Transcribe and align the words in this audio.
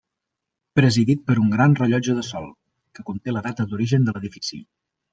Presidit 0.79 1.21
per 1.27 1.35
un 1.43 1.53
gran 1.57 1.77
rellotge 1.81 2.17
de 2.21 2.25
sol, 2.31 2.49
que 2.99 3.09
conté 3.13 3.39
la 3.39 3.47
data 3.51 3.71
d’origen 3.71 4.09
de 4.11 4.19
l’edifici. 4.21 4.65